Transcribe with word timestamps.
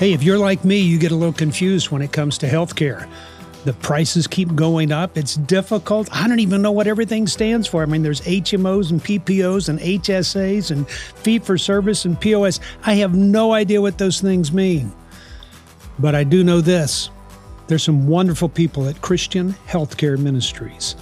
Hey, 0.00 0.14
if 0.14 0.22
you're 0.22 0.38
like 0.38 0.64
me, 0.64 0.78
you 0.78 0.98
get 0.98 1.12
a 1.12 1.14
little 1.14 1.30
confused 1.34 1.90
when 1.90 2.00
it 2.00 2.10
comes 2.10 2.38
to 2.38 2.48
healthcare. 2.48 3.06
The 3.66 3.74
prices 3.74 4.26
keep 4.26 4.54
going 4.54 4.92
up. 4.92 5.18
It's 5.18 5.34
difficult. 5.34 6.08
I 6.10 6.26
don't 6.26 6.40
even 6.40 6.62
know 6.62 6.72
what 6.72 6.86
everything 6.86 7.26
stands 7.26 7.66
for. 7.66 7.82
I 7.82 7.84
mean, 7.84 8.02
there's 8.02 8.22
HMOs 8.22 8.92
and 8.92 9.04
PPOs 9.04 9.68
and 9.68 9.78
HSAs 9.78 10.70
and 10.70 10.88
fee 10.88 11.38
for 11.38 11.58
service 11.58 12.06
and 12.06 12.18
POS. 12.18 12.60
I 12.84 12.94
have 12.94 13.14
no 13.14 13.52
idea 13.52 13.82
what 13.82 13.98
those 13.98 14.22
things 14.22 14.52
mean. 14.52 14.90
But 15.98 16.14
I 16.14 16.24
do 16.24 16.42
know 16.44 16.62
this 16.62 17.10
there's 17.66 17.82
some 17.82 18.06
wonderful 18.06 18.48
people 18.48 18.88
at 18.88 19.02
Christian 19.02 19.52
Healthcare 19.68 20.18
Ministries 20.18 20.96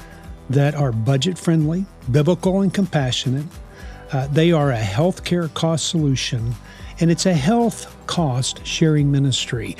that 0.51 0.75
are 0.75 0.91
budget 0.91 1.39
friendly, 1.39 1.87
biblical, 2.11 2.63
and 2.63 2.75
compassionate. 2.75 3.47
Uh, 4.13 4.27
they 4.29 4.53
are 4.53 4.73
a 4.73 4.81
healthcare 4.81 5.53
cost 5.55 5.89
solution 5.89 6.55
and 7.01 7.11
it's 7.11 7.27
a 7.27 7.35
health 7.35 7.95
cost 8.07 8.65
sharing 8.67 9.11
ministry. 9.11 9.77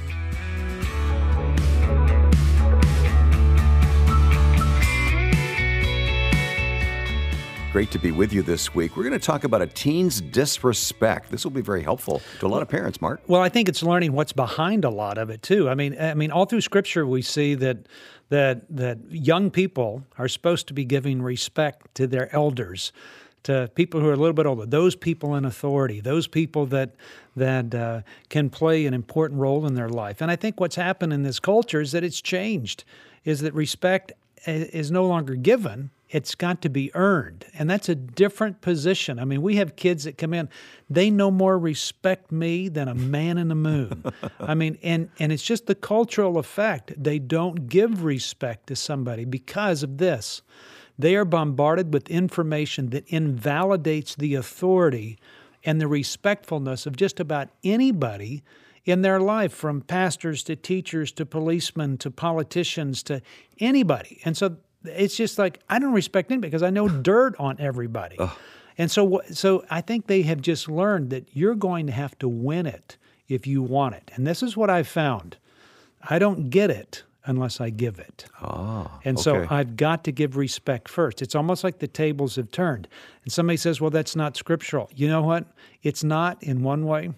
Great 7.75 7.91
to 7.91 7.99
be 7.99 8.13
with 8.13 8.31
you 8.31 8.41
this 8.41 8.73
week. 8.73 8.95
We're 8.95 9.03
going 9.03 9.19
to 9.19 9.25
talk 9.25 9.43
about 9.43 9.61
a 9.61 9.67
teen's 9.67 10.21
disrespect. 10.21 11.29
This 11.29 11.43
will 11.43 11.51
be 11.51 11.59
very 11.59 11.83
helpful 11.83 12.21
to 12.39 12.45
a 12.45 12.47
lot 12.47 12.61
of 12.61 12.69
parents, 12.69 13.01
Mark. 13.01 13.19
Well, 13.27 13.41
I 13.41 13.49
think 13.49 13.67
it's 13.67 13.83
learning 13.83 14.13
what's 14.13 14.31
behind 14.31 14.85
a 14.85 14.89
lot 14.89 15.17
of 15.17 15.29
it 15.29 15.41
too. 15.41 15.67
I 15.67 15.75
mean, 15.75 15.99
I 15.99 16.13
mean, 16.13 16.31
all 16.31 16.45
through 16.45 16.61
Scripture 16.61 17.05
we 17.05 17.21
see 17.21 17.53
that 17.55 17.89
that 18.29 18.61
that 18.73 18.99
young 19.09 19.51
people 19.51 20.05
are 20.17 20.29
supposed 20.29 20.67
to 20.67 20.73
be 20.73 20.85
giving 20.85 21.21
respect 21.21 21.93
to 21.95 22.07
their 22.07 22.33
elders, 22.33 22.93
to 23.43 23.69
people 23.75 23.99
who 23.99 24.07
are 24.07 24.13
a 24.13 24.15
little 24.15 24.31
bit 24.31 24.45
older, 24.45 24.65
those 24.65 24.95
people 24.95 25.35
in 25.35 25.43
authority, 25.43 25.99
those 25.99 26.27
people 26.27 26.65
that 26.67 26.95
that 27.35 27.75
uh, 27.75 28.01
can 28.29 28.49
play 28.49 28.85
an 28.85 28.93
important 28.93 29.41
role 29.41 29.65
in 29.65 29.75
their 29.75 29.89
life. 29.89 30.21
And 30.21 30.31
I 30.31 30.37
think 30.37 30.61
what's 30.61 30.77
happened 30.77 31.11
in 31.11 31.23
this 31.23 31.41
culture 31.41 31.81
is 31.81 31.91
that 31.91 32.05
it's 32.05 32.21
changed, 32.21 32.85
is 33.25 33.41
that 33.41 33.53
respect 33.53 34.13
is 34.45 34.91
no 34.91 35.05
longer 35.05 35.35
given 35.35 35.89
it's 36.09 36.35
got 36.35 36.61
to 36.61 36.69
be 36.69 36.93
earned. 36.93 37.45
And 37.57 37.69
that's 37.69 37.89
a 37.89 37.95
different 37.95 38.61
position. 38.61 39.19
I 39.19 39.25
mean, 39.25 39.41
we 39.41 39.55
have 39.55 39.75
kids 39.75 40.03
that 40.03 40.17
come 40.17 40.33
in, 40.33 40.49
they 40.89 41.09
no 41.09 41.31
more 41.31 41.57
respect 41.57 42.31
me 42.31 42.69
than 42.69 42.87
a 42.87 42.95
man 42.95 43.37
in 43.37 43.47
the 43.47 43.55
moon. 43.55 44.03
I 44.39 44.53
mean, 44.53 44.77
and, 44.83 45.09
and 45.19 45.31
it's 45.31 45.43
just 45.43 45.65
the 45.65 45.75
cultural 45.75 46.37
effect. 46.37 46.93
They 46.95 47.19
don't 47.19 47.67
give 47.67 48.03
respect 48.03 48.67
to 48.67 48.75
somebody 48.75 49.25
because 49.25 49.81
of 49.83 49.97
this. 49.97 50.41
They 50.97 51.15
are 51.15 51.25
bombarded 51.25 51.93
with 51.93 52.09
information 52.09 52.91
that 52.91 53.07
invalidates 53.07 54.15
the 54.15 54.35
authority 54.35 55.17
and 55.63 55.81
the 55.81 55.87
respectfulness 55.87 56.85
of 56.85 56.95
just 56.95 57.19
about 57.19 57.49
anybody 57.63 58.43
in 58.85 59.01
their 59.01 59.19
life, 59.19 59.51
from 59.51 59.81
pastors 59.81 60.43
to 60.43 60.55
teachers 60.55 61.11
to 61.11 61.25
policemen 61.25 61.97
to 61.97 62.11
politicians 62.11 63.01
to 63.01 63.19
anybody. 63.59 64.21
And 64.23 64.37
so 64.37 64.57
it's 64.87 65.15
just 65.15 65.37
like 65.37 65.59
I 65.69 65.79
don't 65.79 65.93
respect 65.93 66.31
anybody 66.31 66.49
because 66.49 66.63
I 66.63 66.69
know 66.69 66.87
dirt 67.03 67.35
on 67.39 67.57
everybody. 67.59 68.17
Ugh. 68.19 68.31
And 68.77 68.91
so, 68.91 69.21
so 69.31 69.63
I 69.69 69.81
think 69.81 70.07
they 70.07 70.23
have 70.23 70.41
just 70.41 70.67
learned 70.67 71.09
that 71.11 71.29
you're 71.33 71.55
going 71.55 71.87
to 71.87 71.93
have 71.93 72.17
to 72.19 72.27
win 72.27 72.65
it 72.65 72.97
if 73.27 73.47
you 73.47 73.61
want 73.61 73.95
it. 73.95 74.11
And 74.15 74.27
this 74.27 74.43
is 74.43 74.57
what 74.57 74.69
I've 74.69 74.87
found: 74.87 75.37
I 76.09 76.19
don't 76.19 76.49
get 76.49 76.69
it 76.69 77.03
unless 77.25 77.59
I 77.59 77.69
give 77.69 77.99
it. 77.99 78.25
Ah, 78.41 78.99
and 79.03 79.19
so 79.19 79.47
I've 79.49 79.77
got 79.77 80.03
to 80.03 80.11
give 80.11 80.35
respect 80.37 80.89
first. 80.89 81.21
It's 81.21 81.35
almost 81.35 81.63
like 81.63 81.79
the 81.79 81.87
tables 81.87 82.35
have 82.35 82.51
turned. 82.51 82.87
And 83.23 83.31
somebody 83.31 83.57
says, 83.57 83.79
"Well, 83.79 83.91
that's 83.91 84.15
not 84.15 84.35
scriptural." 84.35 84.89
You 84.93 85.07
know 85.07 85.21
what? 85.21 85.45
It's 85.81 86.03
not 86.03 86.41
in 86.43 86.61
one 86.61 86.85
way. 86.85 87.11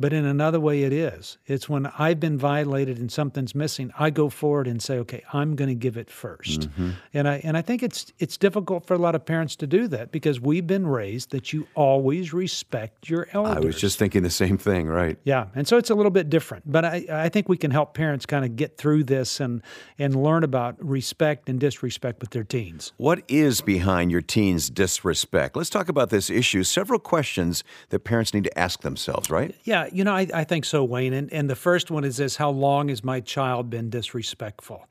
But 0.00 0.14
in 0.14 0.24
another 0.24 0.58
way, 0.58 0.82
it 0.82 0.94
is. 0.94 1.36
It's 1.46 1.68
when 1.68 1.86
I've 1.98 2.18
been 2.18 2.38
violated 2.38 2.98
and 2.98 3.12
something's 3.12 3.54
missing, 3.54 3.92
I 3.98 4.08
go 4.08 4.30
forward 4.30 4.66
and 4.66 4.82
say, 4.82 4.98
"Okay, 4.98 5.22
I'm 5.34 5.54
going 5.56 5.68
to 5.68 5.74
give 5.74 5.98
it 5.98 6.08
1st 6.08 6.58
mm-hmm. 6.58 6.90
And 7.12 7.28
I 7.28 7.40
and 7.44 7.56
I 7.56 7.62
think 7.62 7.82
it's 7.82 8.10
it's 8.18 8.38
difficult 8.38 8.86
for 8.86 8.94
a 8.94 8.98
lot 8.98 9.14
of 9.14 9.26
parents 9.26 9.56
to 9.56 9.66
do 9.66 9.86
that 9.88 10.10
because 10.10 10.40
we've 10.40 10.66
been 10.66 10.86
raised 10.86 11.30
that 11.32 11.52
you 11.52 11.66
always 11.74 12.32
respect 12.32 13.10
your 13.10 13.28
elders. 13.32 13.56
I 13.56 13.60
was 13.60 13.78
just 13.78 13.98
thinking 13.98 14.22
the 14.22 14.30
same 14.30 14.56
thing, 14.56 14.86
right? 14.88 15.18
Yeah, 15.24 15.46
and 15.54 15.68
so 15.68 15.76
it's 15.76 15.90
a 15.90 15.94
little 15.94 16.10
bit 16.10 16.30
different. 16.30 16.70
But 16.70 16.86
I 16.86 17.04
I 17.10 17.28
think 17.28 17.50
we 17.50 17.58
can 17.58 17.70
help 17.70 17.92
parents 17.92 18.24
kind 18.24 18.44
of 18.44 18.56
get 18.56 18.78
through 18.78 19.04
this 19.04 19.38
and 19.38 19.60
and 19.98 20.16
learn 20.22 20.44
about 20.44 20.82
respect 20.82 21.48
and 21.50 21.60
disrespect 21.60 22.20
with 22.20 22.30
their 22.30 22.44
teens. 22.44 22.92
What 22.96 23.22
is 23.28 23.60
behind 23.60 24.10
your 24.10 24.22
teens' 24.22 24.70
disrespect? 24.70 25.56
Let's 25.56 25.70
talk 25.70 25.90
about 25.90 26.08
this 26.08 26.30
issue. 26.30 26.62
Several 26.64 26.98
questions 26.98 27.64
that 27.90 28.00
parents 28.00 28.32
need 28.32 28.44
to 28.44 28.58
ask 28.58 28.80
themselves, 28.80 29.30
right? 29.30 29.54
Yeah, 29.64 29.88
you 29.92 30.04
know, 30.04 30.14
I, 30.14 30.26
I 30.32 30.44
think 30.44 30.64
so, 30.64 30.84
Wayne. 30.84 31.12
And, 31.12 31.32
and 31.32 31.48
the 31.48 31.56
first 31.56 31.90
one 31.90 32.04
is 32.04 32.16
this 32.16 32.36
How 32.36 32.50
long 32.50 32.88
has 32.88 33.04
my 33.04 33.20
child 33.20 33.70
been 33.70 33.90
disrespectful? 33.90 34.86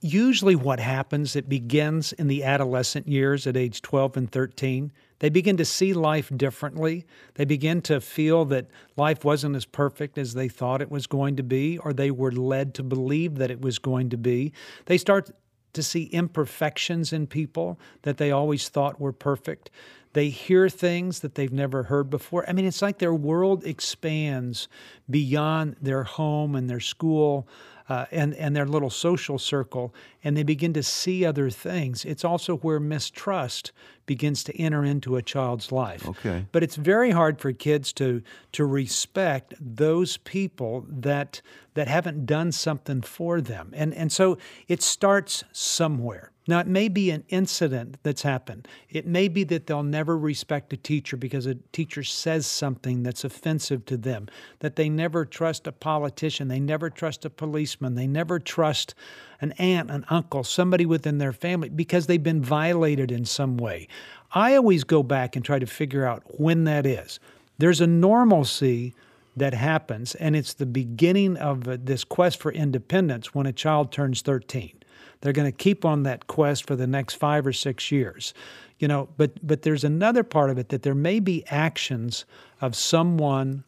Usually, 0.00 0.54
what 0.54 0.78
happens, 0.78 1.34
it 1.34 1.48
begins 1.48 2.12
in 2.12 2.28
the 2.28 2.44
adolescent 2.44 3.08
years 3.08 3.46
at 3.46 3.56
age 3.56 3.82
12 3.82 4.16
and 4.16 4.30
13. 4.30 4.92
They 5.18 5.28
begin 5.28 5.56
to 5.56 5.64
see 5.64 5.92
life 5.92 6.30
differently. 6.36 7.04
They 7.34 7.44
begin 7.44 7.82
to 7.82 8.00
feel 8.00 8.44
that 8.46 8.66
life 8.96 9.24
wasn't 9.24 9.56
as 9.56 9.64
perfect 9.64 10.16
as 10.16 10.34
they 10.34 10.48
thought 10.48 10.80
it 10.80 10.90
was 10.90 11.08
going 11.08 11.34
to 11.36 11.42
be, 11.42 11.78
or 11.78 11.92
they 11.92 12.12
were 12.12 12.30
led 12.30 12.74
to 12.74 12.84
believe 12.84 13.36
that 13.36 13.50
it 13.50 13.60
was 13.60 13.80
going 13.80 14.10
to 14.10 14.16
be. 14.16 14.52
They 14.86 14.98
start 14.98 15.30
to 15.72 15.82
see 15.82 16.04
imperfections 16.04 17.12
in 17.12 17.26
people 17.26 17.78
that 18.02 18.18
they 18.18 18.30
always 18.30 18.68
thought 18.68 19.00
were 19.00 19.12
perfect. 19.12 19.70
They 20.18 20.30
hear 20.30 20.68
things 20.68 21.20
that 21.20 21.36
they've 21.36 21.52
never 21.52 21.84
heard 21.84 22.10
before. 22.10 22.44
I 22.48 22.52
mean, 22.52 22.64
it's 22.64 22.82
like 22.82 22.98
their 22.98 23.14
world 23.14 23.64
expands 23.64 24.66
beyond 25.08 25.76
their 25.80 26.02
home 26.02 26.56
and 26.56 26.68
their 26.68 26.80
school 26.80 27.46
uh, 27.88 28.06
and, 28.10 28.34
and 28.34 28.56
their 28.56 28.66
little 28.66 28.90
social 28.90 29.38
circle, 29.38 29.94
and 30.24 30.36
they 30.36 30.42
begin 30.42 30.72
to 30.72 30.82
see 30.82 31.24
other 31.24 31.50
things. 31.50 32.04
It's 32.04 32.24
also 32.24 32.56
where 32.56 32.80
mistrust 32.80 33.70
begins 34.06 34.42
to 34.42 34.60
enter 34.60 34.84
into 34.84 35.14
a 35.14 35.22
child's 35.22 35.70
life. 35.70 36.08
Okay. 36.08 36.46
But 36.50 36.64
it's 36.64 36.74
very 36.74 37.12
hard 37.12 37.40
for 37.40 37.52
kids 37.52 37.92
to 37.92 38.20
to 38.50 38.64
respect 38.64 39.54
those 39.60 40.16
people 40.16 40.84
that 40.88 41.42
that 41.74 41.86
haven't 41.86 42.26
done 42.26 42.50
something 42.50 43.02
for 43.02 43.40
them. 43.40 43.70
And 43.72 43.94
and 43.94 44.10
so 44.10 44.36
it 44.66 44.82
starts 44.82 45.44
somewhere. 45.52 46.32
Now, 46.48 46.60
it 46.60 46.66
may 46.66 46.88
be 46.88 47.10
an 47.10 47.24
incident 47.28 47.98
that's 48.02 48.22
happened. 48.22 48.66
It 48.88 49.06
may 49.06 49.28
be 49.28 49.44
that 49.44 49.66
they'll 49.66 49.82
never 49.82 50.16
respect 50.16 50.72
a 50.72 50.78
teacher 50.78 51.18
because 51.18 51.44
a 51.44 51.56
teacher 51.72 52.02
says 52.02 52.46
something 52.46 53.02
that's 53.02 53.22
offensive 53.22 53.84
to 53.84 53.98
them, 53.98 54.28
that 54.60 54.76
they 54.76 54.88
never 54.88 55.26
trust 55.26 55.66
a 55.66 55.72
politician, 55.72 56.48
they 56.48 56.58
never 56.58 56.88
trust 56.88 57.26
a 57.26 57.30
policeman, 57.30 57.96
they 57.96 58.06
never 58.06 58.38
trust 58.38 58.94
an 59.42 59.52
aunt, 59.52 59.90
an 59.90 60.06
uncle, 60.08 60.42
somebody 60.42 60.86
within 60.86 61.18
their 61.18 61.34
family 61.34 61.68
because 61.68 62.06
they've 62.06 62.22
been 62.22 62.42
violated 62.42 63.12
in 63.12 63.26
some 63.26 63.58
way. 63.58 63.86
I 64.32 64.56
always 64.56 64.84
go 64.84 65.02
back 65.02 65.36
and 65.36 65.44
try 65.44 65.58
to 65.58 65.66
figure 65.66 66.06
out 66.06 66.40
when 66.40 66.64
that 66.64 66.86
is. 66.86 67.20
There's 67.58 67.82
a 67.82 67.86
normalcy 67.86 68.94
that 69.36 69.52
happens, 69.52 70.14
and 70.14 70.34
it's 70.34 70.54
the 70.54 70.66
beginning 70.66 71.36
of 71.36 71.84
this 71.84 72.04
quest 72.04 72.40
for 72.40 72.50
independence 72.52 73.34
when 73.34 73.46
a 73.46 73.52
child 73.52 73.92
turns 73.92 74.22
13. 74.22 74.77
They're 75.20 75.32
going 75.32 75.50
to 75.50 75.56
keep 75.56 75.84
on 75.84 76.04
that 76.04 76.26
quest 76.26 76.66
for 76.66 76.76
the 76.76 76.86
next 76.86 77.14
five 77.14 77.46
or 77.46 77.52
six 77.52 77.90
years. 77.90 78.34
You 78.78 78.88
know, 78.88 79.08
but 79.16 79.44
but 79.44 79.62
there's 79.62 79.84
another 79.84 80.22
part 80.22 80.50
of 80.50 80.58
it 80.58 80.68
that 80.68 80.82
there 80.82 80.94
may 80.94 81.18
be 81.18 81.44
actions 81.48 82.24
of 82.60 82.76
someone 82.76 83.64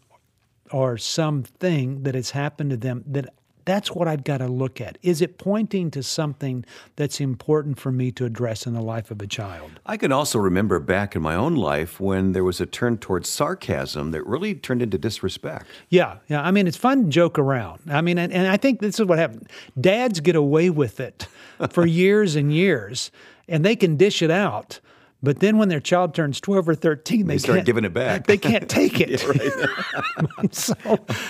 or 0.70 0.97
something 0.97 2.05
that 2.05 2.14
has 2.14 2.31
happened 2.31 2.70
to 2.70 2.76
them 2.76 3.02
that 3.06 3.35
that's 3.70 3.93
what 3.93 4.08
I've 4.08 4.25
got 4.25 4.38
to 4.38 4.49
look 4.49 4.81
at. 4.81 4.99
Is 5.00 5.22
it 5.22 5.38
pointing 5.38 5.93
to 5.93 6.02
something 6.02 6.64
that's 6.96 7.20
important 7.20 7.78
for 7.78 7.93
me 7.93 8.11
to 8.12 8.25
address 8.25 8.67
in 8.67 8.75
the 8.75 8.82
life 8.82 9.12
of 9.12 9.22
a 9.22 9.28
child? 9.28 9.70
I 9.87 9.96
can 9.96 10.11
also 10.11 10.40
remember 10.40 10.81
back 10.81 11.14
in 11.14 11.22
my 11.22 11.37
own 11.37 11.55
life 11.55 12.00
when 12.00 12.32
there 12.32 12.43
was 12.43 12.61
a 12.61 12.67
turn 12.67 12.99
towards 12.99 13.28
sarcasm 13.28 14.11
that 14.11 14.26
really 14.26 14.56
turned 14.56 14.82
into 14.82 14.99
disrespect. 14.99 15.67
Yeah, 15.88 16.17
yeah. 16.26 16.43
I 16.43 16.50
mean, 16.50 16.67
it's 16.67 16.76
fun 16.76 17.05
to 17.05 17.08
joke 17.11 17.38
around. 17.38 17.81
I 17.88 18.00
mean, 18.00 18.19
and, 18.19 18.32
and 18.32 18.49
I 18.49 18.56
think 18.56 18.81
this 18.81 18.99
is 18.99 19.06
what 19.06 19.19
happened. 19.19 19.49
Dads 19.81 20.19
get 20.19 20.34
away 20.34 20.69
with 20.69 20.99
it 20.99 21.28
for 21.70 21.87
years 22.02 22.34
and 22.34 22.52
years, 22.52 23.12
and 23.49 23.64
they 23.64 23.76
can 23.76 23.96
dish 23.96 24.20
it 24.20 24.32
out. 24.32 24.81
But 25.22 25.40
then 25.40 25.58
when 25.58 25.69
their 25.69 25.81
child 25.81 26.14
turns 26.14 26.40
12 26.40 26.69
or 26.70 26.75
13, 26.75 27.26
they, 27.26 27.34
They 27.34 27.38
start 27.38 27.64
giving 27.64 27.84
it 27.84 27.93
back. 27.93 28.26
They 28.26 28.38
can't 28.38 28.69
take 28.69 29.00
it. 29.00 29.20
so 30.50 30.75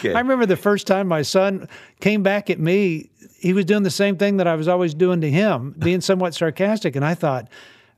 I 0.05 0.19
remember 0.21 0.47
the 0.47 0.57
first 0.57 0.87
time 0.87 1.09
my 1.09 1.23
son 1.23 1.69
came 2.01 2.23
back 2.23 2.51
at 2.51 2.61
me, 2.61 3.11
he 3.39 3.53
was 3.53 3.65
doing 3.65 3.83
the 3.83 3.91
same 3.91 4.17
thing 4.17 4.37
that 4.37 4.47
I 4.47 4.55
was 4.55 4.69
always 4.69 4.95
doing 4.95 5.21
to 5.23 5.31
him, 5.31 5.75
being 5.79 6.01
somewhat 6.01 6.35
sarcastic. 6.35 6.95
And 6.95 7.05
I 7.05 7.15
thought, 7.15 7.49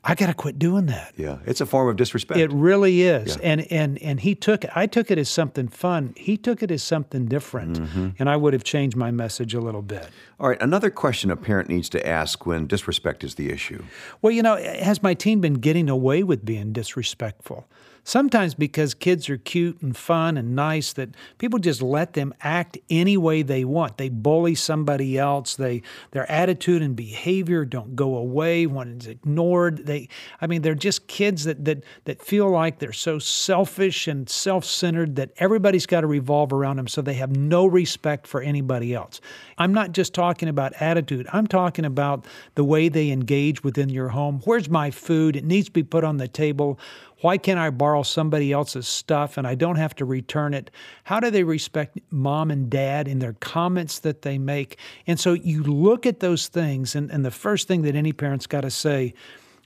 I 0.04 0.16
got 0.16 0.26
to 0.26 0.34
quit 0.34 0.58
doing 0.58 0.86
that. 0.86 1.12
Yeah, 1.16 1.38
it's 1.46 1.60
a 1.60 1.66
form 1.66 1.88
of 1.88 1.96
disrespect. 1.96 2.40
It 2.40 2.50
really 2.52 3.02
is. 3.02 3.36
And 3.36 3.70
and 3.70 4.02
and 4.02 4.18
he 4.18 4.34
took 4.34 4.64
it. 4.64 4.70
I 4.74 4.86
took 4.86 5.12
it 5.12 5.18
as 5.18 5.28
something 5.28 5.68
fun. 5.68 6.12
He 6.16 6.36
took 6.36 6.62
it 6.62 6.72
as 6.72 6.82
something 6.82 7.26
different. 7.26 7.78
Mm-hmm. 7.78 8.08
And 8.18 8.28
I 8.28 8.36
would 8.36 8.52
have 8.52 8.64
changed 8.64 8.96
my 8.96 9.12
message 9.12 9.54
a 9.54 9.60
little 9.60 9.82
bit. 9.82 10.08
All 10.40 10.48
right, 10.48 10.60
another 10.60 10.90
question 10.90 11.30
a 11.30 11.36
parent 11.36 11.68
needs 11.68 11.88
to 11.90 12.04
ask 12.04 12.44
when 12.46 12.66
disrespect 12.66 13.22
is 13.22 13.36
the 13.36 13.50
issue. 13.50 13.84
Well, 14.22 14.32
you 14.32 14.42
know, 14.42 14.56
has 14.56 15.02
my 15.04 15.14
teen 15.14 15.40
been 15.40 15.54
getting 15.54 15.88
away 15.88 16.24
with 16.24 16.44
being 16.44 16.72
disrespectful? 16.72 17.68
Sometimes 18.04 18.54
because 18.54 18.94
kids 18.94 19.30
are 19.30 19.36
cute 19.36 19.80
and 19.80 19.96
fun 19.96 20.36
and 20.36 20.56
nice 20.56 20.92
that 20.94 21.10
people 21.38 21.60
just 21.60 21.80
let 21.80 22.14
them 22.14 22.34
act 22.40 22.76
any 22.90 23.16
way 23.16 23.42
they 23.42 23.64
want. 23.64 23.96
They 23.96 24.08
bully 24.08 24.56
somebody 24.56 25.16
else. 25.16 25.54
They 25.54 25.82
their 26.10 26.30
attitude 26.30 26.82
and 26.82 26.96
behavior 26.96 27.64
don't 27.64 27.94
go 27.94 28.16
away 28.16 28.66
when 28.66 28.96
it's 28.96 29.06
ignored. 29.06 29.86
They 29.86 30.08
I 30.40 30.48
mean 30.48 30.62
they're 30.62 30.74
just 30.74 31.06
kids 31.06 31.44
that 31.44 31.64
that 31.64 31.84
that 32.04 32.20
feel 32.20 32.50
like 32.50 32.80
they're 32.80 32.92
so 32.92 33.20
selfish 33.20 34.08
and 34.08 34.28
self-centered 34.28 35.14
that 35.16 35.30
everybody's 35.36 35.86
got 35.86 36.00
to 36.00 36.08
revolve 36.08 36.52
around 36.52 36.78
them 36.78 36.88
so 36.88 37.02
they 37.02 37.14
have 37.14 37.36
no 37.36 37.66
respect 37.66 38.26
for 38.26 38.42
anybody 38.42 38.94
else. 38.94 39.20
I'm 39.58 39.72
not 39.72 39.92
just 39.92 40.12
talking 40.12 40.48
about 40.48 40.72
attitude. 40.80 41.28
I'm 41.32 41.46
talking 41.46 41.84
about 41.84 42.26
the 42.56 42.64
way 42.64 42.88
they 42.88 43.10
engage 43.10 43.62
within 43.62 43.88
your 43.88 44.08
home. 44.08 44.40
Where's 44.44 44.68
my 44.68 44.90
food? 44.90 45.36
It 45.36 45.44
needs 45.44 45.66
to 45.66 45.72
be 45.72 45.84
put 45.84 46.02
on 46.02 46.16
the 46.16 46.26
table. 46.26 46.80
Why 47.22 47.38
can't 47.38 47.58
I 47.58 47.70
borrow 47.70 48.02
somebody 48.02 48.52
else's 48.52 48.86
stuff 48.86 49.38
and 49.38 49.46
I 49.46 49.54
don't 49.54 49.76
have 49.76 49.94
to 49.96 50.04
return 50.04 50.54
it? 50.54 50.70
How 51.04 51.20
do 51.20 51.30
they 51.30 51.44
respect 51.44 51.98
mom 52.10 52.50
and 52.50 52.68
dad 52.68 53.08
in 53.08 53.20
their 53.20 53.34
comments 53.34 54.00
that 54.00 54.22
they 54.22 54.38
make? 54.38 54.76
And 55.06 55.18
so 55.18 55.32
you 55.32 55.62
look 55.62 56.04
at 56.04 56.20
those 56.20 56.48
things, 56.48 56.94
and, 56.94 57.10
and 57.10 57.24
the 57.24 57.30
first 57.30 57.68
thing 57.68 57.82
that 57.82 57.94
any 57.94 58.12
parent's 58.12 58.48
got 58.48 58.62
to 58.62 58.70
say, 58.70 59.14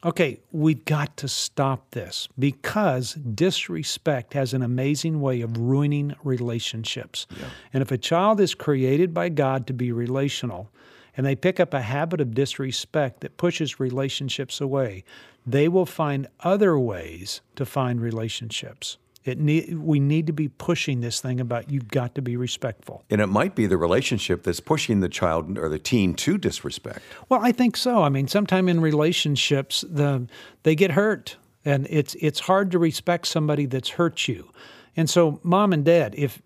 okay, 0.04 0.38
we've 0.52 0.84
got 0.84 1.16
to 1.16 1.28
stop 1.28 1.90
this 1.92 2.28
because 2.38 3.14
disrespect 3.14 4.34
has 4.34 4.52
an 4.52 4.62
amazing 4.62 5.22
way 5.22 5.40
of 5.40 5.56
ruining 5.56 6.14
relationships. 6.22 7.26
And 7.72 7.82
if 7.82 7.90
a 7.90 7.98
child 7.98 8.38
is 8.38 8.54
created 8.54 9.14
by 9.14 9.30
God 9.30 9.66
to 9.66 9.72
be 9.72 9.92
relational, 9.92 10.70
and 11.16 11.24
they 11.24 11.34
pick 11.34 11.58
up 11.58 11.72
a 11.72 11.82
habit 11.82 12.20
of 12.20 12.34
disrespect 12.34 13.20
that 13.20 13.36
pushes 13.36 13.80
relationships 13.80 14.60
away, 14.60 15.04
they 15.46 15.68
will 15.68 15.86
find 15.86 16.26
other 16.40 16.78
ways 16.78 17.40
to 17.54 17.64
find 17.64 18.00
relationships. 18.00 18.98
It 19.24 19.40
need, 19.40 19.78
we 19.78 19.98
need 19.98 20.28
to 20.28 20.32
be 20.32 20.48
pushing 20.48 21.00
this 21.00 21.20
thing 21.20 21.40
about 21.40 21.70
you've 21.70 21.88
got 21.88 22.14
to 22.14 22.22
be 22.22 22.36
respectful. 22.36 23.04
And 23.10 23.20
it 23.20 23.26
might 23.26 23.56
be 23.56 23.66
the 23.66 23.76
relationship 23.76 24.44
that's 24.44 24.60
pushing 24.60 25.00
the 25.00 25.08
child 25.08 25.58
or 25.58 25.68
the 25.68 25.80
teen 25.80 26.14
to 26.14 26.38
disrespect. 26.38 27.00
Well, 27.28 27.40
I 27.42 27.50
think 27.50 27.76
so. 27.76 28.02
I 28.02 28.08
mean, 28.08 28.28
sometimes 28.28 28.70
in 28.70 28.80
relationships, 28.80 29.84
the 29.88 30.28
they 30.62 30.76
get 30.76 30.92
hurt, 30.92 31.36
and 31.64 31.88
it's 31.90 32.14
it's 32.20 32.38
hard 32.38 32.70
to 32.70 32.78
respect 32.78 33.26
somebody 33.26 33.66
that's 33.66 33.90
hurt 33.90 34.28
you. 34.28 34.48
And 34.96 35.10
so, 35.10 35.40
mom 35.42 35.72
and 35.72 35.84
dad, 35.84 36.14
if 36.16 36.40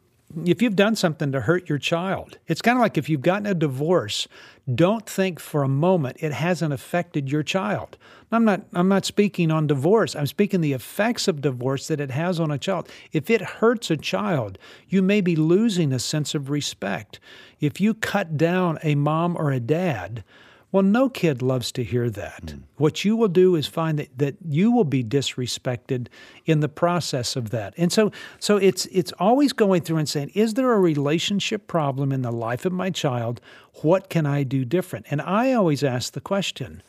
if 0.44 0.62
you've 0.62 0.77
done 0.77 0.97
something 0.97 1.32
to 1.32 1.41
hurt 1.41 1.69
your 1.69 1.79
child, 1.79 2.38
it's 2.47 2.62
kind 2.62 2.77
of 2.77 2.81
like 2.81 2.97
if 2.97 3.09
you've 3.09 3.23
gotten 3.23 3.47
a 3.47 3.55
divorce, 3.55 4.29
don't 4.73 5.09
think 5.09 5.41
for 5.41 5.62
a 5.62 5.69
moment 5.69 6.19
it 6.21 6.32
hasn't 6.32 6.73
affected 6.73 7.31
your 7.31 7.43
child. 7.43 7.97
I'm 8.31 8.44
not 8.44 8.62
I'm 8.73 8.88
not 8.88 9.05
speaking 9.05 9.50
on 9.50 9.67
divorce. 9.67 10.15
I'm 10.15 10.27
speaking 10.27 10.61
the 10.61 10.73
effects 10.73 11.27
of 11.27 11.41
divorce 11.41 11.88
that 11.88 12.00
it 12.00 12.12
has 12.12 12.38
on 12.38 12.50
a 12.50 12.59
child. 12.59 12.88
If 13.12 13.29
it 13.29 13.41
hurts 13.41 13.91
a 13.91 13.97
child, 13.97 14.59
you 14.88 15.03
may 15.03 15.21
be 15.21 15.35
losing 15.35 15.93
a 15.93 15.99
sense 15.99 16.35
of 16.35 16.49
respect. 16.49 17.19
If 17.59 17.81
you 17.81 17.94
cut 17.94 18.37
down 18.37 18.79
a 18.82 18.94
mom 18.94 19.37
or 19.37 19.50
a 19.50 19.61
dad, 19.61 20.23
well, 20.72 20.82
no 20.82 21.08
kid 21.08 21.43
loves 21.43 21.72
to 21.72 21.82
hear 21.82 22.08
that. 22.11 22.50
Hmm. 22.50 22.58
What 22.76 23.05
you 23.05 23.17
will 23.17 23.28
do 23.28 23.56
is 23.56 23.67
find 23.67 23.99
that, 23.99 24.17
that 24.19 24.37
you 24.44 24.70
will 24.70 24.84
be 24.84 25.02
disrespected 25.02 26.08
in 26.46 26.61
the 26.61 26.69
process 26.69 27.37
of 27.37 27.50
that. 27.50 27.75
And 27.76 27.93
so 27.93 28.12
so 28.38 28.56
it's 28.56 28.87
it's 28.87 29.12
always 29.19 29.52
going 29.52 29.82
through 29.82 29.99
and 29.99 30.08
saying, 30.08 30.31
is 30.34 30.55
there 30.55 30.72
a 30.72 30.81
relationship 30.81 31.67
problem 31.67 32.12
in 32.12 32.22
the 32.22 32.32
life 32.32 32.64
of 32.64 32.72
my 32.72 32.90
child? 32.90 33.40
What 33.82 34.08
can 34.08 34.26
I 34.26 34.43
do 34.44 34.64
different? 34.64 35.06
And 35.11 35.20
I 35.20 35.52
always 35.52 35.82
ask 35.82 36.12
the 36.12 36.20
question, 36.20 36.82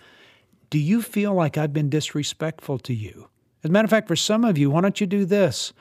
do 0.69 0.79
you 0.79 1.01
feel 1.01 1.33
like 1.33 1.57
I've 1.57 1.73
been 1.73 1.89
disrespectful 1.89 2.79
to 2.79 2.93
you? 2.93 3.27
As 3.63 3.69
a 3.69 3.71
matter 3.73 3.85
of 3.85 3.91
fact, 3.91 4.07
for 4.07 4.15
some 4.15 4.43
of 4.43 4.57
you, 4.57 4.71
why 4.71 4.81
don't 4.81 4.99
you 4.99 5.07
do 5.07 5.25
this? 5.25 5.73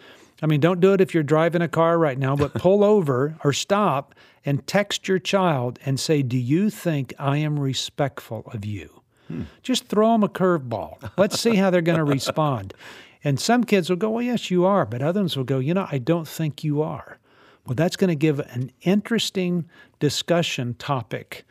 I 0.42 0.46
mean, 0.46 0.60
don't 0.60 0.80
do 0.80 0.92
it 0.92 1.00
if 1.00 1.12
you're 1.14 1.22
driving 1.22 1.62
a 1.62 1.68
car 1.68 1.98
right 1.98 2.18
now, 2.18 2.36
but 2.36 2.54
pull 2.54 2.82
over 2.94 3.36
or 3.44 3.52
stop 3.52 4.14
and 4.44 4.66
text 4.66 5.08
your 5.08 5.18
child 5.18 5.78
and 5.84 5.98
say, 6.00 6.22
Do 6.22 6.38
you 6.38 6.70
think 6.70 7.12
I 7.18 7.38
am 7.38 7.58
respectful 7.58 8.44
of 8.52 8.64
you? 8.64 9.02
Hmm. 9.28 9.42
Just 9.62 9.86
throw 9.86 10.12
them 10.12 10.24
a 10.24 10.28
curveball. 10.28 11.10
Let's 11.16 11.38
see 11.38 11.56
how 11.56 11.70
they're 11.70 11.82
going 11.82 11.98
to 11.98 12.04
respond. 12.04 12.74
And 13.22 13.38
some 13.38 13.64
kids 13.64 13.90
will 13.90 13.96
go, 13.96 14.10
Well, 14.10 14.22
yes, 14.22 14.50
you 14.50 14.64
are. 14.64 14.86
But 14.86 15.02
others 15.02 15.36
will 15.36 15.44
go, 15.44 15.58
You 15.58 15.74
know, 15.74 15.86
I 15.90 15.98
don't 15.98 16.26
think 16.26 16.64
you 16.64 16.82
are. 16.82 17.18
Well, 17.66 17.74
that's 17.74 17.96
going 17.96 18.08
to 18.08 18.16
give 18.16 18.38
an 18.38 18.72
interesting 18.82 19.68
discussion 19.98 20.74
topic 20.74 21.44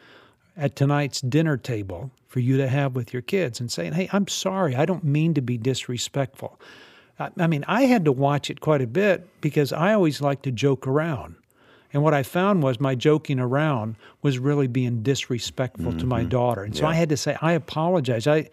at 0.58 0.76
tonight's 0.76 1.22
dinner 1.22 1.56
table 1.56 2.12
for 2.28 2.40
you 2.40 2.58
to 2.58 2.68
have 2.68 2.96
with 2.96 3.14
your 3.14 3.22
kids 3.22 3.60
and 3.60 3.72
saying, 3.72 3.94
Hey, 3.94 4.10
I'm 4.12 4.28
sorry. 4.28 4.76
I 4.76 4.86
don't 4.86 5.04
mean 5.04 5.36
to 5.36 5.42
be 5.42 5.58
disrespectful. 5.58 6.60
I 7.20 7.48
mean, 7.48 7.66
I 7.68 7.84
had 7.84 8.06
to 8.06 8.12
watch 8.12 8.50
it 8.50 8.62
quite 8.62 8.82
a 8.82 8.88
bit 8.88 9.28
because 9.42 9.74
I 9.74 9.94
always 9.94 10.22
like 10.22 10.42
to 10.44 10.52
joke 10.52 10.88
around. 10.88 11.36
And 11.92 12.04
what 12.04 12.14
I 12.14 12.24
found 12.24 12.62
was 12.62 12.80
my 12.80 12.96
joking 12.96 13.40
around 13.40 13.96
was 14.22 14.38
really 14.38 14.68
being 14.68 15.02
disrespectful 15.02 15.94
to 15.94 16.06
my 16.06 16.22
mm-hmm. 16.22 16.30
daughter. 16.30 16.64
And 16.64 16.76
so 16.76 16.86
I 16.86 16.94
had 16.94 17.10
to 17.10 17.18
say, 17.18 17.36
I 17.42 17.54
apologize. 17.54 18.28
I 18.28 18.50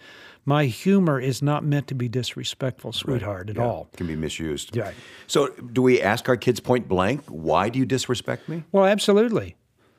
my 0.47 0.67
humor 0.67 1.21
is 1.21 1.43
not 1.43 1.65
meant 1.65 1.89
to 1.89 1.95
be 1.95 2.09
disrespectful, 2.09 2.93
sweetheart, 2.93 3.51
at 3.51 3.57
Yeah, 3.57 3.65
all. 3.65 3.89
Can 3.97 4.07
be 4.07 4.15
misused. 4.15 4.77
Right. 4.77 4.95
So, 5.27 5.49
do 5.49 5.83
we 5.83 6.01
ask 6.01 6.29
our 6.29 6.37
kids 6.37 6.61
point 6.61 6.87
blank, 6.87 7.25
why 7.27 7.69
do 7.69 7.81
you 7.81 7.85
disrespect 7.85 8.49
me? 8.49 8.63
Well, 8.71 8.87
absolutely. 8.87 9.57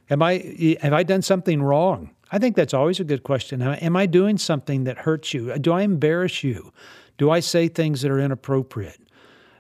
Am 0.09 0.21
I 0.23 0.77
have 0.81 0.93
I 0.93 1.03
done 1.03 1.21
something 1.21 1.61
wrong? 1.61 2.11
I 2.31 2.39
think 2.39 2.55
that's 2.55 2.73
always 2.73 2.99
a 2.99 3.05
good 3.05 3.23
question. 3.23 3.61
Am 3.61 3.95
I 3.95 4.05
doing 4.05 4.37
something 4.37 4.83
that 4.83 4.99
hurts 4.99 5.33
you? 5.33 5.57
Do 5.59 5.71
I 5.73 5.81
embarrass 5.81 6.43
you? 6.43 6.73
Do 7.17 7.31
I 7.31 7.39
say 7.39 7.67
things 7.67 8.01
that 8.01 8.11
are 8.11 8.19
inappropriate? 8.19 8.99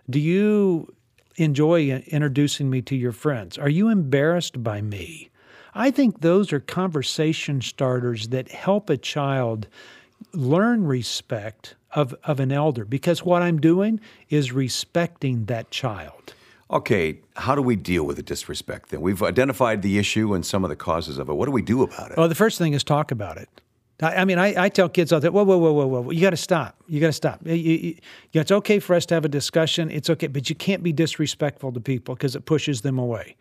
Do 0.09 0.19
you 0.19 0.93
enjoy 1.37 1.89
introducing 2.07 2.69
me 2.69 2.81
to 2.83 2.95
your 2.95 3.11
friends? 3.11 3.57
Are 3.57 3.69
you 3.69 3.89
embarrassed 3.89 4.63
by 4.63 4.81
me? 4.81 5.29
I 5.73 5.91
think 5.91 6.21
those 6.21 6.51
are 6.51 6.59
conversation 6.59 7.61
starters 7.61 8.29
that 8.29 8.49
help 8.49 8.89
a 8.89 8.97
child 8.97 9.67
learn 10.33 10.85
respect 10.85 11.75
of, 11.91 12.15
of 12.23 12.39
an 12.39 12.51
elder 12.51 12.83
because 12.83 13.23
what 13.23 13.41
I'm 13.41 13.61
doing 13.61 13.99
is 14.29 14.51
respecting 14.51 15.45
that 15.45 15.71
child. 15.71 16.33
Okay, 16.69 17.19
how 17.37 17.55
do 17.55 17.61
we 17.61 17.75
deal 17.77 18.03
with 18.03 18.17
the 18.17 18.23
disrespect 18.23 18.89
then? 18.89 18.99
We've 19.01 19.23
identified 19.23 19.81
the 19.81 19.97
issue 19.97 20.33
and 20.33 20.45
some 20.45 20.65
of 20.65 20.69
the 20.69 20.75
causes 20.75 21.17
of 21.17 21.29
it. 21.29 21.33
What 21.33 21.45
do 21.45 21.51
we 21.51 21.61
do 21.61 21.81
about 21.83 22.11
it? 22.11 22.17
Well, 22.17 22.27
the 22.27 22.35
first 22.35 22.57
thing 22.57 22.73
is 22.73 22.83
talk 22.83 23.09
about 23.11 23.37
it. 23.37 23.47
I, 24.01 24.17
I 24.17 24.25
mean, 24.25 24.37
I, 24.37 24.65
I 24.65 24.69
tell 24.69 24.89
kids 24.89 25.13
all 25.13 25.21
time, 25.21 25.31
whoa, 25.31 25.43
whoa, 25.45 25.57
whoa, 25.57 25.71
whoa, 25.71 25.87
whoa, 26.01 26.11
you 26.11 26.19
got 26.21 26.31
to 26.31 26.37
stop. 26.37 26.75
You 26.87 26.99
got 26.99 27.07
to 27.07 27.13
stop. 27.13 27.39
You- 27.45 27.53
you- 27.53 27.77
you- 28.33 28.41
it's 28.41 28.51
okay 28.51 28.79
for 28.79 28.95
us 28.95 29.05
to 29.07 29.13
have 29.13 29.23
a 29.23 29.29
discussion. 29.29 29.89
It's 29.89 30.09
okay, 30.09 30.27
but 30.27 30.49
you 30.49 30.55
can't 30.55 30.83
be 30.83 30.91
disrespectful 30.91 31.71
to 31.71 31.79
people 31.79 32.15
because 32.15 32.35
it 32.35 32.45
pushes 32.45 32.81
them 32.81 32.99
away. 32.99 33.37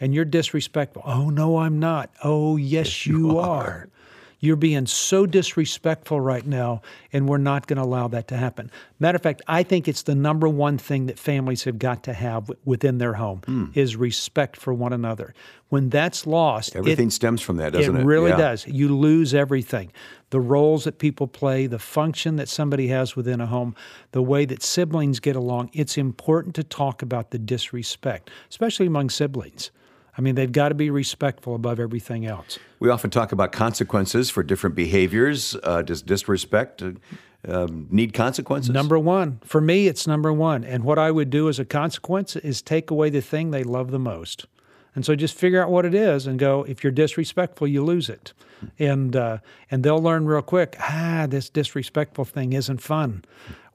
And 0.00 0.14
you're 0.14 0.24
disrespectful. 0.24 1.02
Oh, 1.04 1.28
no, 1.28 1.58
I'm 1.58 1.78
not. 1.78 2.10
Oh, 2.24 2.56
yes, 2.56 3.06
you, 3.06 3.38
are. 3.38 3.90
You're 4.40 4.56
being 4.56 4.86
so 4.86 5.26
disrespectful 5.26 6.20
right 6.20 6.46
now, 6.46 6.80
and 7.12 7.28
we're 7.28 7.38
not 7.38 7.66
going 7.66 7.76
to 7.76 7.82
allow 7.82 8.08
that 8.08 8.28
to 8.28 8.36
happen. 8.36 8.70
Matter 8.98 9.16
of 9.16 9.22
fact, 9.22 9.42
I 9.46 9.62
think 9.62 9.86
it's 9.86 10.02
the 10.02 10.14
number 10.14 10.48
one 10.48 10.78
thing 10.78 11.06
that 11.06 11.18
families 11.18 11.64
have 11.64 11.78
got 11.78 12.02
to 12.04 12.14
have 12.14 12.46
w- 12.46 12.58
within 12.64 12.98
their 12.98 13.14
home 13.14 13.42
hmm. 13.44 13.66
is 13.74 13.96
respect 13.96 14.56
for 14.56 14.72
one 14.72 14.94
another. 14.94 15.34
When 15.68 15.90
that's 15.90 16.26
lost, 16.26 16.74
it- 16.74 16.78
Everything 16.78 17.10
stems 17.10 17.42
from 17.42 17.58
that, 17.58 17.74
doesn't 17.74 17.94
it? 17.94 18.00
it? 18.00 18.04
really 18.04 18.30
Yeah. 18.30 18.38
does. 18.38 18.66
You 18.66 18.96
lose 18.96 19.34
everything. 19.34 19.92
The 20.30 20.40
roles 20.40 20.84
that 20.84 20.98
people 20.98 21.26
play, 21.26 21.66
the 21.66 21.78
function 21.78 22.36
that 22.36 22.48
somebody 22.48 22.88
has 22.88 23.14
within 23.14 23.40
a 23.40 23.46
home, 23.46 23.74
the 24.12 24.22
way 24.22 24.46
that 24.46 24.62
siblings 24.62 25.20
get 25.20 25.36
along. 25.36 25.70
It's 25.74 25.98
important 25.98 26.54
to 26.54 26.64
talk 26.64 27.02
about 27.02 27.30
the 27.30 27.38
disrespect, 27.38 28.30
especially 28.48 28.86
among 28.86 29.10
siblings. 29.10 29.70
I 30.16 30.20
mean, 30.20 30.34
they've 30.34 30.50
got 30.50 30.70
to 30.70 30.74
be 30.74 30.90
respectful 30.90 31.54
above 31.54 31.80
everything 31.80 32.26
else. 32.26 32.58
We 32.78 32.90
often 32.90 33.10
talk 33.10 33.32
about 33.32 33.52
consequences 33.52 34.30
for 34.30 34.42
different 34.42 34.76
behaviors. 34.76 35.56
Uh, 35.62 35.82
does 35.82 36.02
disrespect 36.02 36.82
uh, 36.82 36.92
um, 37.46 37.86
need 37.90 38.12
consequences? 38.12 38.70
Number 38.70 38.98
one. 38.98 39.40
For 39.44 39.60
me, 39.60 39.86
it's 39.86 40.06
number 40.06 40.32
one. 40.32 40.64
And 40.64 40.84
what 40.84 40.98
I 40.98 41.10
would 41.10 41.30
do 41.30 41.48
as 41.48 41.58
a 41.58 41.64
consequence 41.64 42.36
is 42.36 42.60
take 42.62 42.90
away 42.90 43.10
the 43.10 43.22
thing 43.22 43.50
they 43.50 43.64
love 43.64 43.90
the 43.90 43.98
most. 43.98 44.46
And 44.94 45.06
so 45.06 45.14
just 45.14 45.36
figure 45.36 45.62
out 45.62 45.70
what 45.70 45.86
it 45.86 45.94
is 45.94 46.26
and 46.26 46.38
go, 46.38 46.64
if 46.64 46.82
you're 46.82 46.90
disrespectful, 46.90 47.68
you 47.68 47.84
lose 47.84 48.08
it. 48.08 48.32
And, 48.78 49.14
uh, 49.14 49.38
and 49.70 49.84
they'll 49.84 50.02
learn 50.02 50.26
real 50.26 50.42
quick, 50.42 50.76
ah, 50.80 51.26
this 51.28 51.48
disrespectful 51.48 52.24
thing 52.24 52.52
isn't 52.52 52.82
fun 52.82 53.24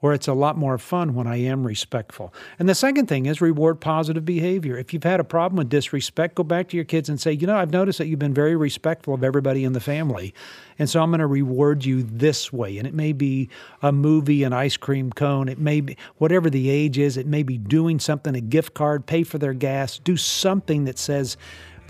or 0.06 0.12
it's 0.12 0.28
a 0.28 0.32
lot 0.32 0.56
more 0.56 0.78
fun 0.78 1.16
when 1.16 1.26
I 1.26 1.38
am 1.38 1.66
respectful. 1.66 2.32
And 2.60 2.68
the 2.68 2.76
second 2.76 3.06
thing 3.06 3.26
is 3.26 3.40
reward 3.40 3.80
positive 3.80 4.24
behavior. 4.24 4.78
If 4.78 4.94
you've 4.94 5.02
had 5.02 5.18
a 5.18 5.24
problem 5.24 5.56
with 5.56 5.68
disrespect, 5.68 6.36
go 6.36 6.44
back 6.44 6.68
to 6.68 6.76
your 6.76 6.84
kids 6.84 7.08
and 7.08 7.20
say, 7.20 7.32
you 7.32 7.44
know, 7.44 7.56
I've 7.56 7.72
noticed 7.72 7.98
that 7.98 8.06
you've 8.06 8.20
been 8.20 8.32
very 8.32 8.54
respectful 8.54 9.14
of 9.14 9.24
everybody 9.24 9.64
in 9.64 9.72
the 9.72 9.80
family. 9.80 10.32
And 10.78 10.88
so 10.88 11.02
I'm 11.02 11.10
going 11.10 11.18
to 11.18 11.26
reward 11.26 11.84
you 11.84 12.04
this 12.04 12.52
way. 12.52 12.78
And 12.78 12.86
it 12.86 12.94
may 12.94 13.12
be 13.12 13.48
a 13.82 13.90
movie, 13.90 14.44
an 14.44 14.52
ice 14.52 14.76
cream 14.76 15.10
cone, 15.10 15.48
it 15.48 15.58
may 15.58 15.80
be 15.80 15.96
whatever 16.18 16.48
the 16.50 16.70
age 16.70 16.98
is, 16.98 17.16
it 17.16 17.26
may 17.26 17.42
be 17.42 17.58
doing 17.58 17.98
something, 17.98 18.36
a 18.36 18.40
gift 18.40 18.74
card, 18.74 19.06
pay 19.06 19.24
for 19.24 19.38
their 19.38 19.54
gas, 19.54 19.98
do 19.98 20.16
something 20.16 20.84
that 20.84 21.00
says 21.00 21.36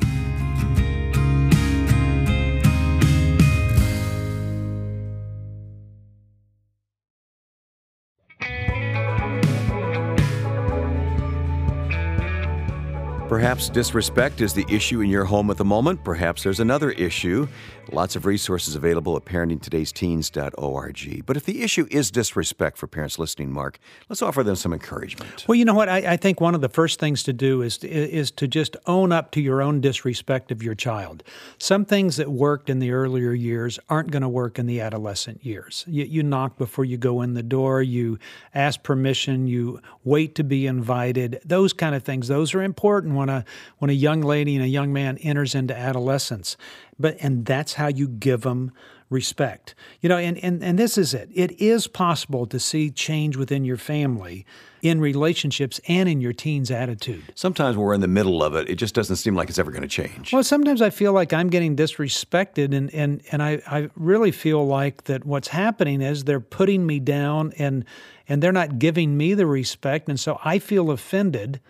Perhaps 13.28 13.68
disrespect 13.68 14.40
is 14.40 14.54
the 14.54 14.64
issue 14.70 15.02
in 15.02 15.10
your 15.10 15.26
home 15.26 15.50
at 15.50 15.58
the 15.58 15.64
moment. 15.64 16.02
Perhaps 16.02 16.44
there's 16.44 16.60
another 16.60 16.92
issue. 16.92 17.46
Lots 17.92 18.16
of 18.16 18.24
resources 18.24 18.74
available 18.74 19.16
at 19.16 19.26
parentingtodaysteens.org. 19.26 21.26
But 21.26 21.36
if 21.36 21.44
the 21.44 21.60
issue 21.62 21.86
is 21.90 22.10
disrespect 22.10 22.78
for 22.78 22.86
parents 22.86 23.18
listening, 23.18 23.52
Mark, 23.52 23.80
let's 24.08 24.22
offer 24.22 24.42
them 24.42 24.56
some 24.56 24.72
encouragement. 24.72 25.44
Well, 25.46 25.56
you 25.56 25.66
know 25.66 25.74
what? 25.74 25.90
I, 25.90 26.12
I 26.12 26.16
think 26.16 26.40
one 26.40 26.54
of 26.54 26.62
the 26.62 26.70
first 26.70 27.00
things 27.00 27.22
to 27.24 27.34
do 27.34 27.60
is 27.62 27.76
to, 27.78 27.88
is 27.88 28.30
to 28.32 28.48
just 28.48 28.76
own 28.86 29.12
up 29.12 29.30
to 29.32 29.40
your 29.40 29.62
own 29.62 29.80
disrespect 29.80 30.50
of 30.50 30.62
your 30.62 30.74
child. 30.74 31.22
Some 31.58 31.84
things 31.84 32.16
that 32.16 32.30
worked 32.30 32.70
in 32.70 32.78
the 32.78 32.92
earlier 32.92 33.32
years 33.32 33.78
aren't 33.88 34.10
going 34.10 34.22
to 34.22 34.28
work 34.28 34.58
in 34.58 34.66
the 34.66 34.80
adolescent 34.80 35.44
years. 35.44 35.84
You, 35.86 36.04
you 36.04 36.22
knock 36.22 36.56
before 36.58 36.86
you 36.86 36.96
go 36.96 37.20
in 37.22 37.34
the 37.34 37.42
door. 37.42 37.82
You 37.82 38.18
ask 38.54 38.82
permission. 38.82 39.46
You 39.46 39.80
wait 40.04 40.34
to 40.36 40.44
be 40.44 40.66
invited. 40.66 41.40
Those 41.44 41.74
kind 41.74 41.94
of 41.94 42.02
things. 42.02 42.28
Those 42.28 42.54
are 42.54 42.62
important 42.62 43.17
when 43.18 43.28
a 43.28 43.44
when 43.78 43.90
a 43.90 43.94
young 43.94 44.22
lady 44.22 44.54
and 44.56 44.64
a 44.64 44.68
young 44.68 44.92
man 44.92 45.18
enters 45.18 45.54
into 45.54 45.76
adolescence. 45.76 46.56
But 46.98 47.16
and 47.20 47.44
that's 47.44 47.74
how 47.74 47.88
you 47.88 48.08
give 48.08 48.40
them 48.42 48.72
respect. 49.10 49.74
You 50.00 50.08
know, 50.08 50.18
and, 50.18 50.36
and, 50.38 50.62
and 50.62 50.78
this 50.78 50.98
is 50.98 51.14
it. 51.14 51.30
It 51.32 51.60
is 51.60 51.86
possible 51.86 52.46
to 52.46 52.58
see 52.58 52.90
change 52.90 53.36
within 53.36 53.64
your 53.64 53.76
family 53.76 54.44
in 54.82 55.00
relationships 55.00 55.80
and 55.88 56.08
in 56.08 56.20
your 56.20 56.32
teens' 56.32 56.70
attitude. 56.70 57.24
Sometimes 57.34 57.76
when 57.76 57.86
we're 57.86 57.94
in 57.94 58.00
the 58.00 58.06
middle 58.06 58.44
of 58.44 58.54
it, 58.54 58.68
it 58.68 58.76
just 58.76 58.94
doesn't 58.94 59.16
seem 59.16 59.34
like 59.34 59.48
it's 59.48 59.58
ever 59.58 59.70
going 59.70 59.82
to 59.82 59.88
change. 59.88 60.32
Well, 60.32 60.44
sometimes 60.44 60.82
I 60.82 60.90
feel 60.90 61.12
like 61.12 61.32
I'm 61.32 61.48
getting 61.48 61.74
disrespected, 61.74 62.74
and, 62.74 62.92
and, 62.94 63.22
and 63.32 63.42
I, 63.42 63.60
I 63.66 63.88
really 63.96 64.30
feel 64.30 64.64
like 64.66 65.04
that 65.04 65.24
what's 65.24 65.48
happening 65.48 66.00
is 66.00 66.24
they're 66.24 66.38
putting 66.38 66.86
me 66.86 67.00
down 67.00 67.52
and, 67.58 67.84
and 68.28 68.42
they're 68.42 68.52
not 68.52 68.78
giving 68.78 69.16
me 69.16 69.34
the 69.34 69.46
respect. 69.46 70.08
And 70.08 70.20
so 70.20 70.38
I 70.44 70.58
feel 70.58 70.90
offended 70.90 71.60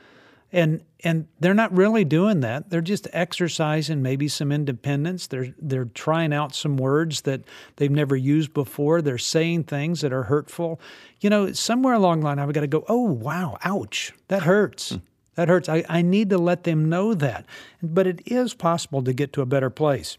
and 0.52 0.82
and 1.04 1.28
they're 1.38 1.54
not 1.54 1.76
really 1.76 2.04
doing 2.04 2.40
that. 2.40 2.70
They're 2.70 2.80
just 2.80 3.06
exercising 3.12 4.02
maybe 4.02 4.28
some 4.28 4.50
independence. 4.50 5.26
They're 5.26 5.54
they're 5.58 5.84
trying 5.86 6.32
out 6.32 6.54
some 6.54 6.76
words 6.76 7.22
that 7.22 7.42
they've 7.76 7.90
never 7.90 8.16
used 8.16 8.52
before. 8.54 9.02
They're 9.02 9.18
saying 9.18 9.64
things 9.64 10.00
that 10.00 10.12
are 10.12 10.24
hurtful. 10.24 10.80
You 11.20 11.30
know, 11.30 11.52
somewhere 11.52 11.94
along 11.94 12.20
the 12.20 12.26
line, 12.26 12.38
I've 12.38 12.52
got 12.52 12.60
to 12.60 12.66
go. 12.66 12.84
Oh 12.88 13.02
wow, 13.02 13.58
ouch, 13.62 14.12
that 14.28 14.42
hurts. 14.42 14.90
Hmm. 14.90 14.96
That 15.34 15.48
hurts. 15.48 15.68
I, 15.68 15.84
I 15.88 16.02
need 16.02 16.30
to 16.30 16.38
let 16.38 16.64
them 16.64 16.88
know 16.88 17.14
that. 17.14 17.46
But 17.80 18.08
it 18.08 18.22
is 18.26 18.54
possible 18.54 19.04
to 19.04 19.12
get 19.12 19.32
to 19.34 19.40
a 19.40 19.46
better 19.46 19.70
place. 19.70 20.18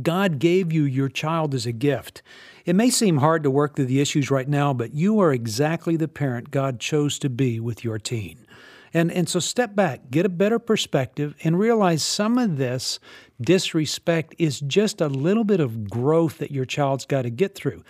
God 0.00 0.38
gave 0.38 0.72
you 0.72 0.84
your 0.84 1.08
child 1.08 1.54
as 1.54 1.64
a 1.64 1.70
gift. 1.70 2.22
It 2.64 2.74
may 2.74 2.90
seem 2.90 3.18
hard 3.18 3.42
to 3.42 3.50
work 3.50 3.76
through 3.76 3.86
the 3.86 4.00
issues 4.00 4.30
right 4.30 4.48
now, 4.48 4.72
but 4.72 4.94
you 4.94 5.20
are 5.20 5.32
exactly 5.32 5.96
the 5.96 6.08
parent 6.08 6.50
God 6.50 6.80
chose 6.80 7.18
to 7.20 7.28
be 7.28 7.60
with 7.60 7.84
your 7.84 7.98
teen. 7.98 8.41
And, 8.94 9.10
and 9.10 9.28
so 9.28 9.40
step 9.40 9.74
back, 9.74 10.10
get 10.10 10.26
a 10.26 10.28
better 10.28 10.58
perspective, 10.58 11.34
and 11.42 11.58
realize 11.58 12.02
some 12.02 12.38
of 12.38 12.58
this 12.58 13.00
disrespect 13.40 14.34
is 14.38 14.60
just 14.60 15.00
a 15.00 15.08
little 15.08 15.44
bit 15.44 15.60
of 15.60 15.88
growth 15.88 16.38
that 16.38 16.50
your 16.50 16.64
child's 16.64 17.06
got 17.06 17.22
to 17.22 17.30
get 17.30 17.54
through. 17.54 17.82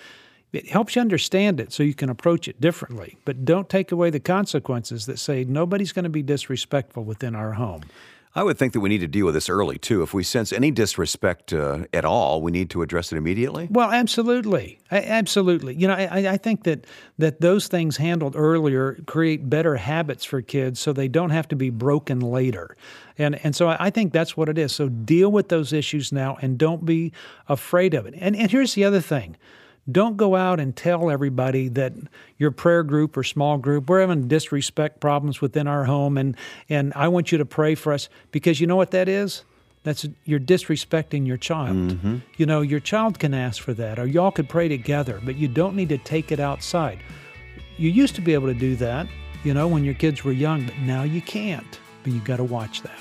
It 0.52 0.68
helps 0.68 0.94
you 0.94 1.00
understand 1.00 1.60
it 1.60 1.72
so 1.72 1.82
you 1.82 1.94
can 1.94 2.10
approach 2.10 2.46
it 2.46 2.60
differently. 2.60 3.16
But 3.24 3.44
don't 3.44 3.68
take 3.68 3.90
away 3.90 4.10
the 4.10 4.20
consequences 4.20 5.06
that 5.06 5.18
say 5.18 5.44
nobody's 5.44 5.92
going 5.92 6.04
to 6.04 6.10
be 6.10 6.22
disrespectful 6.22 7.04
within 7.04 7.34
our 7.34 7.52
home. 7.52 7.82
I 8.34 8.42
would 8.42 8.56
think 8.56 8.72
that 8.72 8.80
we 8.80 8.88
need 8.88 9.00
to 9.00 9.06
deal 9.06 9.26
with 9.26 9.34
this 9.34 9.50
early 9.50 9.76
too. 9.76 10.02
If 10.02 10.14
we 10.14 10.22
sense 10.22 10.52
any 10.52 10.70
disrespect 10.70 11.52
uh, 11.52 11.84
at 11.92 12.06
all, 12.06 12.40
we 12.40 12.50
need 12.50 12.70
to 12.70 12.80
address 12.80 13.12
it 13.12 13.16
immediately. 13.16 13.68
Well, 13.70 13.90
absolutely, 13.90 14.78
I, 14.90 15.02
absolutely. 15.02 15.74
You 15.74 15.88
know, 15.88 15.94
I, 15.94 16.32
I 16.32 16.36
think 16.38 16.64
that 16.64 16.86
that 17.18 17.42
those 17.42 17.68
things 17.68 17.98
handled 17.98 18.34
earlier 18.34 18.98
create 19.06 19.50
better 19.50 19.76
habits 19.76 20.24
for 20.24 20.40
kids, 20.40 20.80
so 20.80 20.94
they 20.94 21.08
don't 21.08 21.30
have 21.30 21.46
to 21.48 21.56
be 21.56 21.68
broken 21.68 22.20
later. 22.20 22.76
And 23.18 23.38
and 23.44 23.54
so 23.54 23.68
I 23.68 23.90
think 23.90 24.14
that's 24.14 24.34
what 24.34 24.48
it 24.48 24.56
is. 24.56 24.72
So 24.72 24.88
deal 24.88 25.30
with 25.30 25.50
those 25.50 25.74
issues 25.74 26.10
now, 26.10 26.38
and 26.40 26.56
don't 26.56 26.86
be 26.86 27.12
afraid 27.48 27.92
of 27.92 28.06
it. 28.06 28.14
And 28.16 28.34
and 28.34 28.50
here's 28.50 28.72
the 28.74 28.84
other 28.84 29.00
thing. 29.00 29.36
Don't 29.90 30.16
go 30.16 30.36
out 30.36 30.60
and 30.60 30.76
tell 30.76 31.10
everybody 31.10 31.68
that 31.68 31.92
your 32.38 32.52
prayer 32.52 32.84
group 32.84 33.16
or 33.16 33.24
small 33.24 33.58
group, 33.58 33.88
we're 33.88 34.00
having 34.00 34.28
disrespect 34.28 35.00
problems 35.00 35.40
within 35.40 35.66
our 35.66 35.84
home 35.84 36.16
and, 36.16 36.36
and 36.68 36.92
I 36.94 37.08
want 37.08 37.32
you 37.32 37.38
to 37.38 37.44
pray 37.44 37.74
for 37.74 37.92
us 37.92 38.08
because 38.30 38.60
you 38.60 38.66
know 38.66 38.76
what 38.76 38.92
that 38.92 39.08
is? 39.08 39.42
That's 39.84 40.06
you're 40.24 40.38
disrespecting 40.38 41.26
your 41.26 41.36
child. 41.36 41.76
Mm-hmm. 41.76 42.18
You 42.36 42.46
know, 42.46 42.60
your 42.60 42.78
child 42.78 43.18
can 43.18 43.34
ask 43.34 43.60
for 43.60 43.74
that, 43.74 43.98
or 43.98 44.06
y'all 44.06 44.30
could 44.30 44.48
pray 44.48 44.68
together, 44.68 45.20
but 45.24 45.34
you 45.34 45.48
don't 45.48 45.74
need 45.74 45.88
to 45.88 45.98
take 45.98 46.30
it 46.30 46.38
outside. 46.38 47.00
You 47.76 47.90
used 47.90 48.14
to 48.14 48.20
be 48.20 48.34
able 48.34 48.46
to 48.46 48.54
do 48.54 48.76
that, 48.76 49.08
you 49.42 49.52
know, 49.52 49.66
when 49.66 49.82
your 49.82 49.94
kids 49.94 50.22
were 50.22 50.32
young, 50.32 50.66
but 50.66 50.78
now 50.78 51.02
you 51.02 51.20
can't. 51.20 51.80
But 52.04 52.12
you 52.12 52.20
got 52.20 52.36
to 52.36 52.44
watch 52.44 52.82
that. 52.82 53.00